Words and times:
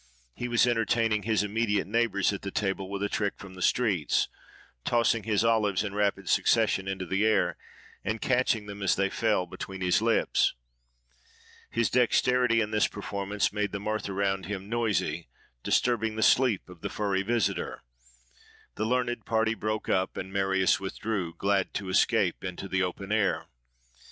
He 0.33 0.47
was 0.47 0.65
entertaining 0.65 1.21
his 1.21 1.43
immediate 1.43 1.85
neighbours 1.85 2.33
at 2.33 2.41
the 2.41 2.49
table 2.49 2.89
with 2.89 3.03
a 3.03 3.07
trick 3.07 3.35
from 3.37 3.53
the 3.53 3.61
streets; 3.61 4.29
tossing 4.83 5.25
his 5.25 5.43
olives 5.45 5.83
in 5.83 5.93
rapid 5.93 6.27
succession 6.27 6.87
into 6.87 7.05
the 7.05 7.23
air, 7.23 7.55
and 8.03 8.19
catching 8.19 8.65
them, 8.65 8.81
as 8.81 8.95
they 8.95 9.11
fell, 9.11 9.45
between 9.45 9.81
his 9.81 10.01
lips. 10.01 10.55
His 11.69 11.91
dexterity 11.91 12.61
in 12.61 12.71
this 12.71 12.87
performance 12.87 13.53
made 13.53 13.73
the 13.73 13.79
mirth 13.79 14.09
around 14.09 14.47
him 14.47 14.67
noisy, 14.67 15.29
disturbing 15.61 16.15
the 16.15 16.23
sleep 16.23 16.67
of 16.67 16.81
the 16.81 16.89
furry 16.89 17.21
visitor: 17.21 17.83
the 18.77 18.85
learned 18.85 19.23
party 19.27 19.53
broke 19.53 19.87
up; 19.87 20.17
and 20.17 20.33
Marius 20.33 20.79
withdrew, 20.79 21.35
glad 21.35 21.75
to 21.75 21.89
escape 21.89 22.43
into 22.43 22.67
the 22.67 22.81
open 22.81 23.11
air. 23.11 23.45